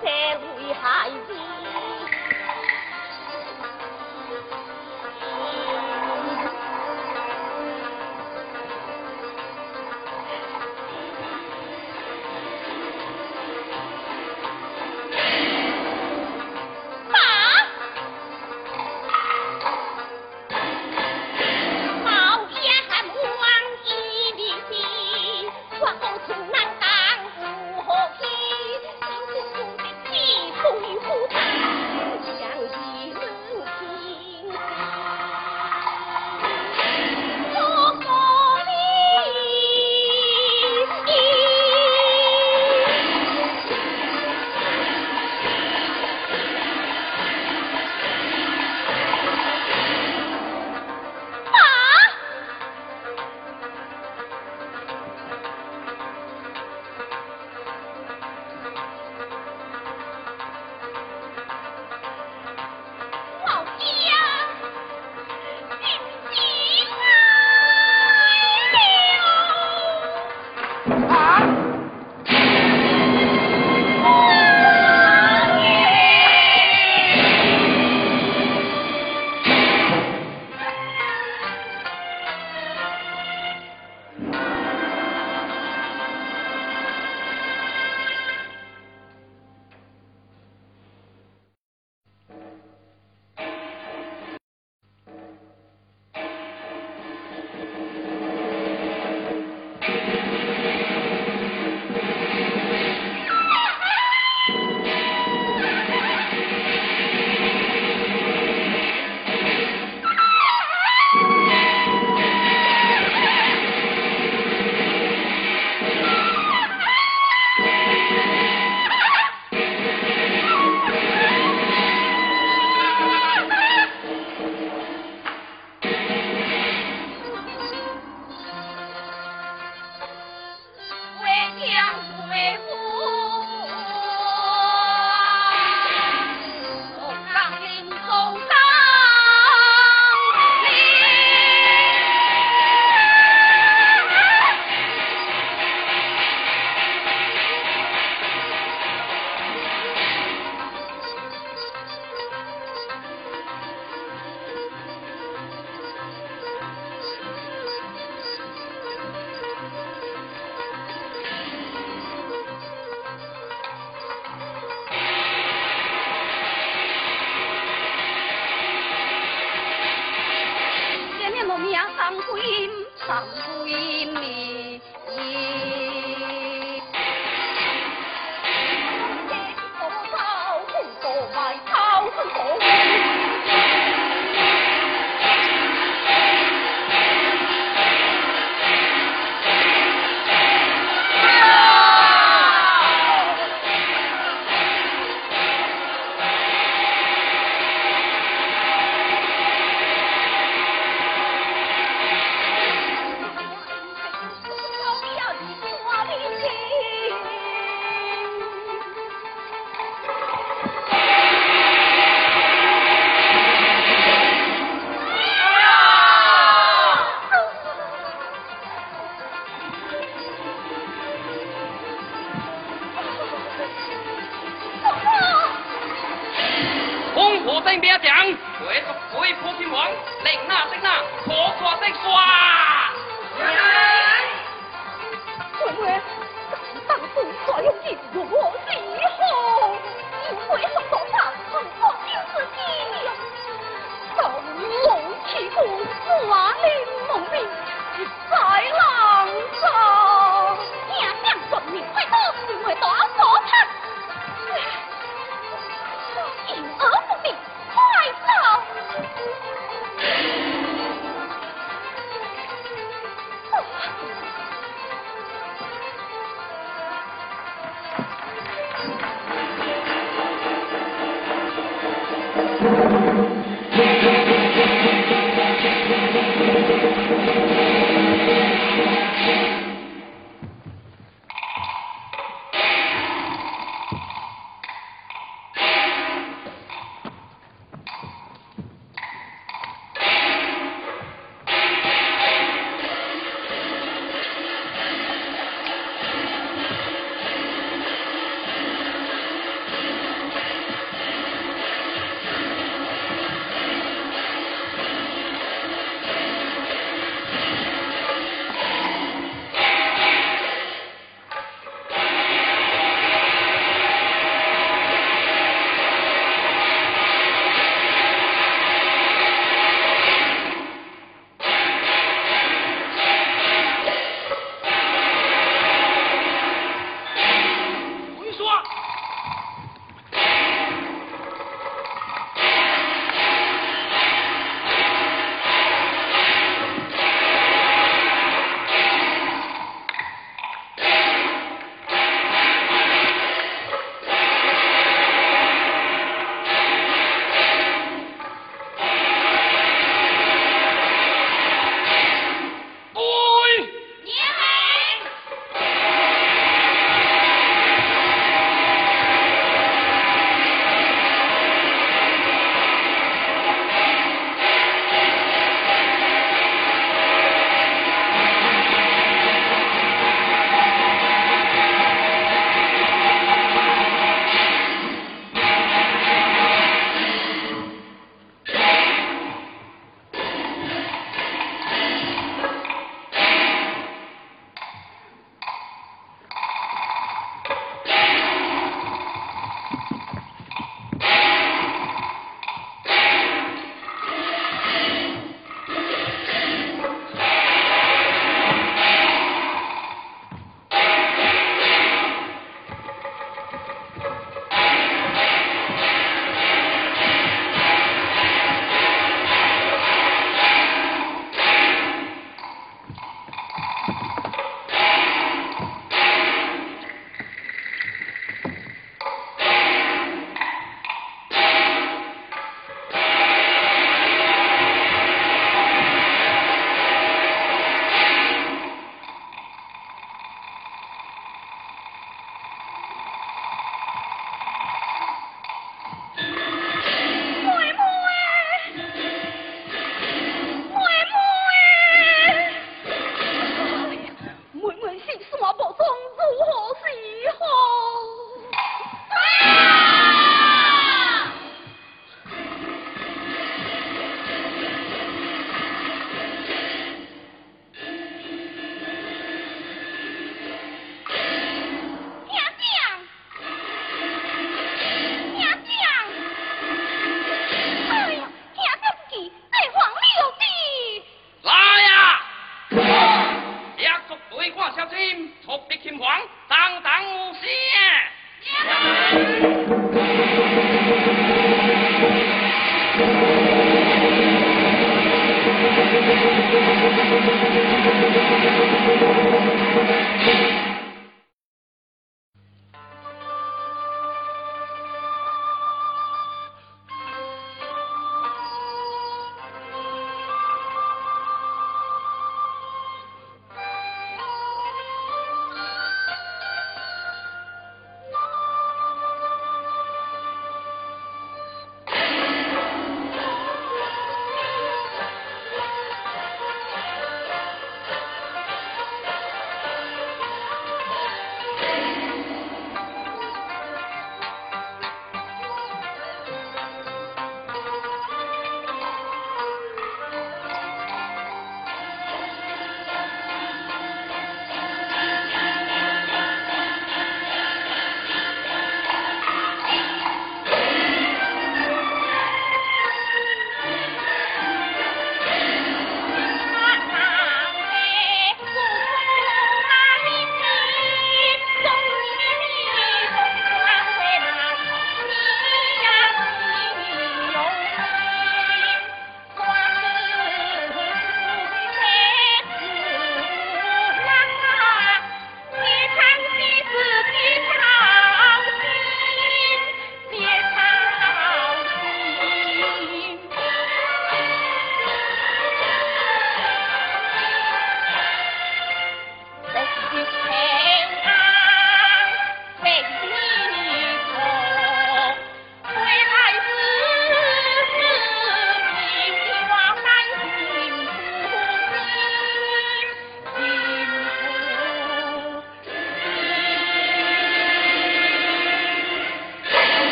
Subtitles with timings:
[0.00, 1.43] 这回孩子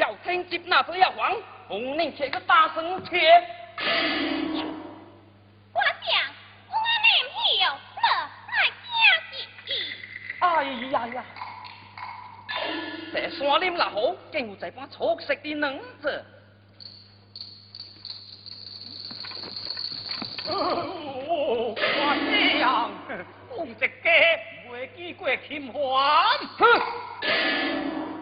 [0.00, 1.36] 小天接那只要王，
[1.68, 3.20] 红令切个大声切。
[5.74, 6.16] 我想
[6.70, 6.72] 我，
[10.40, 11.22] 哎呀呀！
[13.12, 16.24] 这山林那好，更有这把粗食的能子。
[20.48, 21.74] 我
[22.24, 22.90] 这样，
[23.50, 24.10] 我这家
[24.70, 26.24] 未见过秦王。
[26.56, 26.64] 哼，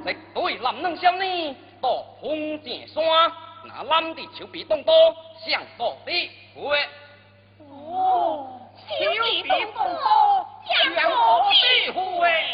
[0.04, 1.56] 这对男人呢？
[1.80, 3.02] 到红尖山，
[3.64, 4.92] 那揽的手臂东刀，
[5.46, 6.78] 上到的会。
[7.70, 8.94] 哦，丘
[9.42, 12.44] 比东刀，想到的会。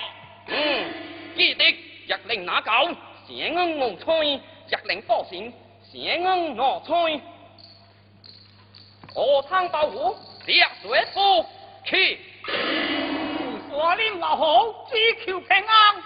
[0.47, 0.93] 嗯，
[1.37, 5.53] 记得一令那九，先恩我吹，一令多心，
[5.91, 7.21] 先恩我吹。
[9.15, 11.47] 我唱保护，烈水不
[11.85, 12.21] 去。
[13.71, 15.97] 我令老侯只求平安，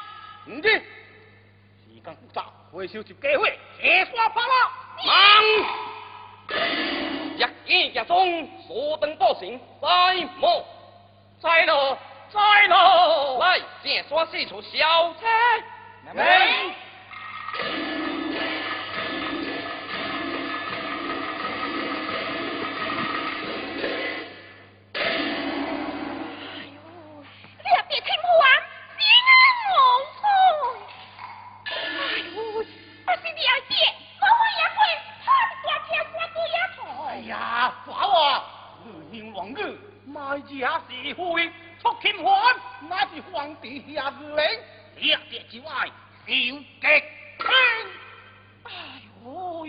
[0.47, 2.53] 唔知时间早。
[2.71, 3.45] 回手就解火，
[3.81, 4.71] 铁山破啦。
[5.07, 5.45] 忙，
[7.37, 10.65] 一见一中，所登报信，再莫，
[11.41, 11.99] 再落，
[12.31, 13.39] 再落。
[13.39, 15.27] 来，铁山四处消车。
[40.29, 42.27] 乃是下时会出天还，
[42.87, 44.37] 乃是皇帝下令，
[44.95, 46.67] 这着就爱小吉
[47.39, 47.49] 贪。
[48.65, 48.71] 哎
[49.25, 49.67] 呦，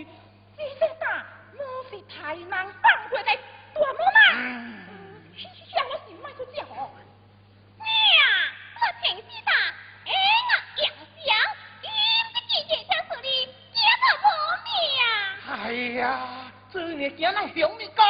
[0.58, 1.24] 这些大
[1.56, 3.36] 莫非太难放回来？
[3.72, 4.84] 大妈妈，嗯
[5.34, 5.48] 嘻，
[5.88, 6.90] 我是卖不出去哦。
[7.78, 7.82] 娘，
[8.76, 9.50] 我平时大
[10.04, 10.12] 爱
[10.50, 11.24] 那养鸡，
[11.80, 11.88] 你
[12.34, 14.24] 们今天想做的也那么
[14.66, 15.56] 妙。
[15.56, 18.04] 哎呀，这孽见人凶你该。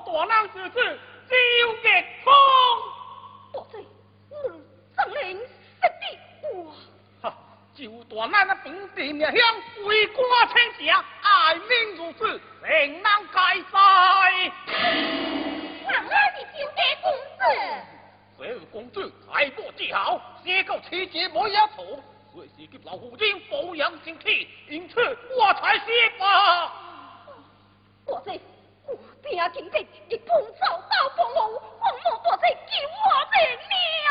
[0.00, 1.34] 大郎指示，只
[1.82, 2.32] 月空。
[3.52, 3.78] 大姐，
[4.30, 4.34] 我
[4.96, 6.02] 怎能失地
[6.52, 6.72] 我？
[7.22, 7.24] 哈，
[7.74, 9.34] 就大人的平地名乡，
[9.84, 13.02] 为国称侠，爱民如子，人人皆
[13.62, 13.72] 知。
[15.86, 17.06] 看来你就该公
[17.38, 17.40] 子。
[18.38, 22.02] 这公子太过自豪，写够七节摩崖图，
[22.34, 25.00] 随时给老虎精保养身体，因此
[25.36, 26.72] 我才写吧。
[28.06, 28.38] 我在。
[29.30, 31.58] 你要听听你工作包括我我
[31.92, 32.72] 们不在救
[33.04, 33.34] 我们
[34.04, 34.08] 了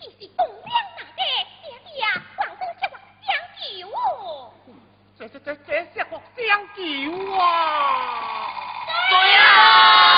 [0.00, 1.20] 你是东梁大寨
[2.36, 3.30] 皇上下凡讲
[3.62, 3.88] 义务
[5.16, 6.42] 这这这这下我讲
[6.74, 6.80] 救
[7.38, 7.40] 啊
[9.08, 10.11] 对呀